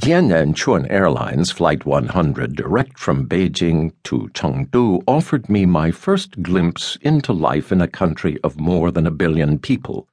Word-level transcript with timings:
Jiannan 0.00 0.56
Chuan 0.56 0.86
Airlines 0.86 1.52
Flight 1.52 1.86
100, 1.86 2.56
direct 2.56 2.98
from 2.98 3.28
Beijing 3.28 3.92
to 4.02 4.28
Chengdu, 4.34 5.04
offered 5.06 5.48
me 5.48 5.66
my 5.66 5.92
first 5.92 6.42
glimpse 6.42 6.98
into 7.00 7.32
life 7.32 7.70
in 7.70 7.80
a 7.80 7.86
country 7.86 8.36
of 8.42 8.58
more 8.58 8.90
than 8.90 9.06
a 9.06 9.12
billion 9.12 9.56
people. 9.56 10.08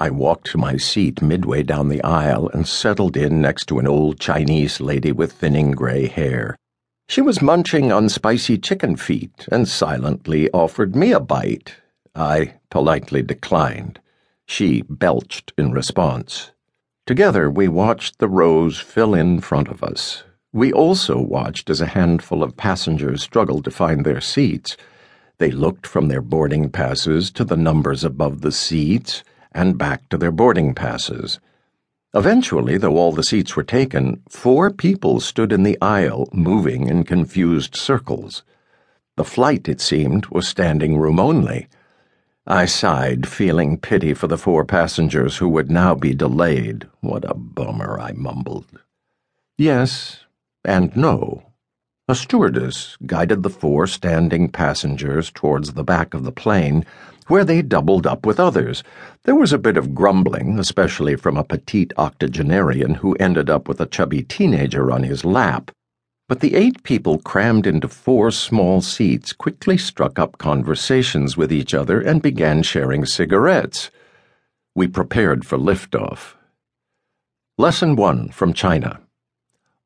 I 0.00 0.10
walked 0.10 0.48
to 0.48 0.58
my 0.58 0.76
seat 0.76 1.22
midway 1.22 1.62
down 1.62 1.88
the 1.88 2.02
aisle 2.02 2.48
and 2.48 2.66
settled 2.66 3.16
in 3.16 3.40
next 3.40 3.66
to 3.66 3.78
an 3.78 3.86
old 3.86 4.18
Chinese 4.18 4.80
lady 4.80 5.12
with 5.12 5.30
thinning 5.32 5.70
gray 5.70 6.08
hair. 6.08 6.56
She 7.08 7.20
was 7.20 7.40
munching 7.40 7.92
on 7.92 8.08
spicy 8.08 8.58
chicken 8.58 8.96
feet 8.96 9.46
and 9.52 9.68
silently 9.68 10.50
offered 10.50 10.96
me 10.96 11.12
a 11.12 11.20
bite. 11.20 11.76
I 12.16 12.54
politely 12.68 13.22
declined. 13.22 14.00
She 14.46 14.82
belched 14.82 15.52
in 15.56 15.70
response. 15.70 16.50
Together, 17.10 17.50
we 17.50 17.66
watched 17.66 18.20
the 18.20 18.28
rows 18.28 18.78
fill 18.78 19.16
in 19.16 19.40
front 19.40 19.66
of 19.66 19.82
us. 19.82 20.22
We 20.52 20.72
also 20.72 21.18
watched 21.18 21.68
as 21.68 21.80
a 21.80 21.86
handful 21.86 22.40
of 22.40 22.56
passengers 22.56 23.20
struggled 23.20 23.64
to 23.64 23.72
find 23.72 24.06
their 24.06 24.20
seats. 24.20 24.76
They 25.38 25.50
looked 25.50 25.88
from 25.88 26.06
their 26.06 26.22
boarding 26.22 26.70
passes 26.70 27.32
to 27.32 27.42
the 27.42 27.56
numbers 27.56 28.04
above 28.04 28.42
the 28.42 28.52
seats 28.52 29.24
and 29.50 29.76
back 29.76 30.08
to 30.10 30.18
their 30.18 30.30
boarding 30.30 30.72
passes. 30.72 31.40
Eventually, 32.14 32.78
though 32.78 32.96
all 32.96 33.10
the 33.10 33.24
seats 33.24 33.56
were 33.56 33.64
taken, 33.64 34.22
four 34.28 34.70
people 34.70 35.18
stood 35.18 35.50
in 35.50 35.64
the 35.64 35.78
aisle, 35.82 36.28
moving 36.32 36.86
in 36.86 37.02
confused 37.02 37.74
circles. 37.74 38.44
The 39.16 39.24
flight, 39.24 39.68
it 39.68 39.80
seemed, 39.80 40.26
was 40.26 40.46
standing 40.46 40.96
room 40.96 41.18
only. 41.18 41.66
I 42.46 42.64
sighed, 42.64 43.28
feeling 43.28 43.78
pity 43.78 44.14
for 44.14 44.26
the 44.26 44.38
four 44.38 44.64
passengers 44.64 45.36
who 45.36 45.48
would 45.50 45.70
now 45.70 45.94
be 45.94 46.14
delayed. 46.14 46.88
What 47.00 47.24
a 47.30 47.34
bummer, 47.34 47.98
I 48.00 48.12
mumbled. 48.12 48.66
Yes 49.58 50.24
and 50.64 50.94
no. 50.96 51.42
A 52.08 52.14
stewardess 52.14 52.96
guided 53.06 53.42
the 53.42 53.50
four 53.50 53.86
standing 53.86 54.48
passengers 54.48 55.30
towards 55.30 55.74
the 55.74 55.84
back 55.84 56.12
of 56.12 56.24
the 56.24 56.32
plane, 56.32 56.84
where 57.28 57.44
they 57.44 57.62
doubled 57.62 58.06
up 58.06 58.26
with 58.26 58.40
others. 58.40 58.82
There 59.22 59.36
was 59.36 59.52
a 59.52 59.58
bit 59.58 59.76
of 59.76 59.94
grumbling, 59.94 60.58
especially 60.58 61.14
from 61.14 61.36
a 61.36 61.44
petite 61.44 61.92
octogenarian 61.96 62.94
who 62.96 63.14
ended 63.14 63.48
up 63.48 63.68
with 63.68 63.80
a 63.80 63.86
chubby 63.86 64.22
teenager 64.22 64.90
on 64.90 65.04
his 65.04 65.24
lap. 65.24 65.70
But 66.30 66.38
the 66.38 66.54
eight 66.54 66.84
people 66.84 67.18
crammed 67.18 67.66
into 67.66 67.88
four 67.88 68.30
small 68.30 68.82
seats 68.82 69.32
quickly 69.32 69.76
struck 69.76 70.16
up 70.16 70.38
conversations 70.38 71.36
with 71.36 71.52
each 71.52 71.74
other 71.74 72.00
and 72.00 72.22
began 72.22 72.62
sharing 72.62 73.04
cigarettes. 73.04 73.90
We 74.76 74.86
prepared 74.86 75.44
for 75.44 75.58
liftoff. 75.58 76.36
Lesson 77.58 77.96
1 77.96 78.28
from 78.28 78.52
China 78.52 79.00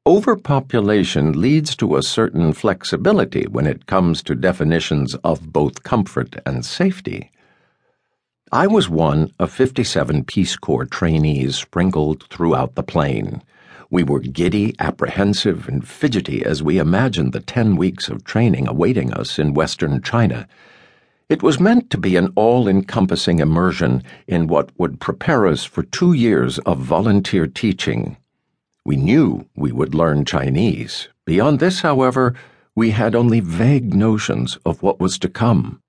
Overpopulation 0.05 1.41
leads 1.41 1.75
to 1.77 1.97
a 1.97 2.03
certain 2.03 2.53
flexibility 2.53 3.47
when 3.47 3.67
it 3.67 3.87
comes 3.87 4.23
to 4.25 4.35
definitions 4.35 5.15
of 5.25 5.51
both 5.51 5.83
comfort 5.83 6.37
and 6.45 6.63
safety. 6.63 7.31
I 8.53 8.67
was 8.67 8.91
one 8.91 9.33
of 9.39 9.51
57 9.51 10.25
Peace 10.25 10.57
Corps 10.57 10.85
trainees 10.85 11.57
sprinkled 11.57 12.25
throughout 12.29 12.75
the 12.75 12.83
plane. 12.83 13.41
We 13.95 14.03
were 14.03 14.19
giddy, 14.19 14.75
apprehensive, 14.81 15.69
and 15.69 15.87
fidgety 15.87 16.45
as 16.45 16.65
we 16.65 16.79
imagined 16.79 17.33
the 17.33 17.39
ten 17.39 17.77
weeks 17.77 18.09
of 18.09 18.25
training 18.25 18.67
awaiting 18.67 19.13
us 19.15 19.39
in 19.39 19.55
Western 19.55 20.03
China. 20.03 20.49
It 21.29 21.45
was 21.45 21.61
meant 21.61 21.91
to 21.91 21.99
be 21.99 22.17
an 22.17 22.33
all 22.35 22.67
encompassing 22.67 23.39
immersion 23.39 24.03
in 24.27 24.49
what 24.49 24.71
would 24.81 24.99
prepare 24.99 25.47
us 25.47 25.63
for 25.63 25.85
two 25.85 26.13
years 26.13 26.59
of 26.67 26.79
volunteer 26.81 27.47
teaching. 27.47 28.17
We 28.85 28.97
knew 28.97 29.49
we 29.55 29.71
would 29.71 29.95
learn 29.95 30.25
Chinese. 30.25 31.09
Beyond 31.25 31.61
this, 31.61 31.83
however, 31.83 32.35
we 32.75 32.91
had 32.91 33.15
only 33.15 33.39
vague 33.39 33.95
notions 33.95 34.59
of 34.67 34.83
what 34.83 34.99
was 34.99 35.21
to 35.21 35.29
come. 35.29 35.81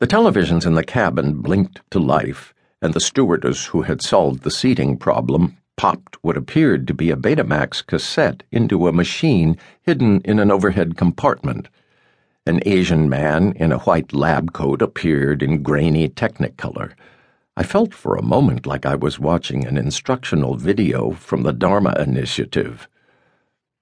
The 0.00 0.06
televisions 0.06 0.64
in 0.64 0.76
the 0.76 0.82
cabin 0.82 1.42
blinked 1.42 1.82
to 1.90 1.98
life, 1.98 2.54
and 2.80 2.94
the 2.94 3.00
stewardess 3.00 3.66
who 3.66 3.82
had 3.82 4.00
solved 4.00 4.44
the 4.44 4.50
seating 4.50 4.96
problem 4.96 5.58
popped 5.76 6.16
what 6.22 6.36
appeared 6.36 6.86
to 6.86 6.94
be 6.94 7.10
a 7.10 7.16
Betamax 7.16 7.86
cassette 7.86 8.42
into 8.50 8.86
a 8.86 8.92
machine 8.92 9.56
hidden 9.82 10.20
in 10.24 10.38
an 10.38 10.50
overhead 10.50 10.96
compartment. 10.96 11.68
An 12.46 12.60
Asian 12.66 13.08
man 13.08 13.52
in 13.56 13.72
a 13.72 13.78
white 13.78 14.12
lab 14.12 14.52
coat 14.52 14.82
appeared 14.82 15.42
in 15.42 15.62
grainy 15.62 16.08
Technicolor. 16.08 16.92
I 17.56 17.62
felt 17.62 17.94
for 17.94 18.16
a 18.16 18.22
moment 18.22 18.66
like 18.66 18.86
I 18.86 18.94
was 18.94 19.18
watching 19.18 19.66
an 19.66 19.76
instructional 19.76 20.56
video 20.56 21.12
from 21.12 21.42
the 21.42 21.52
Dharma 21.52 21.94
Initiative. 21.98 22.88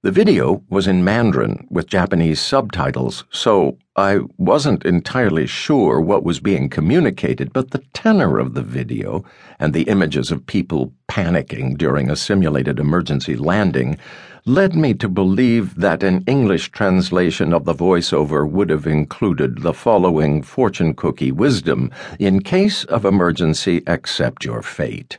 The 0.03 0.11
video 0.11 0.63
was 0.71 0.87
in 0.87 1.05
Mandarin 1.05 1.67
with 1.69 1.87
Japanese 1.87 2.41
subtitles, 2.41 3.25
so 3.31 3.77
I 3.97 4.21
wasn't 4.39 4.87
entirely 4.87 5.47
sure 5.47 6.01
what 6.01 6.25
was 6.25 6.41
being 6.41 6.71
communicated, 6.71 7.53
but 7.53 7.73
the 7.73 7.83
tenor 7.93 8.39
of 8.39 8.55
the 8.55 8.63
video 8.63 9.27
and 9.59 9.75
the 9.75 9.83
images 9.83 10.31
of 10.31 10.47
people 10.47 10.95
panicking 11.07 11.77
during 11.77 12.09
a 12.09 12.17
simulated 12.17 12.79
emergency 12.79 13.37
landing 13.37 13.99
led 14.47 14.75
me 14.75 14.95
to 14.95 15.07
believe 15.07 15.75
that 15.75 16.03
an 16.03 16.25
English 16.27 16.71
translation 16.71 17.53
of 17.53 17.67
the 17.67 17.75
voiceover 17.75 18.49
would 18.49 18.71
have 18.71 18.87
included 18.87 19.61
the 19.61 19.75
following 19.75 20.43
fortune 20.43 20.95
cookie 20.95 21.31
wisdom 21.31 21.91
in 22.19 22.41
case 22.41 22.85
of 22.85 23.05
emergency, 23.05 23.83
accept 23.87 24.47
your 24.47 24.63
fate. 24.63 25.19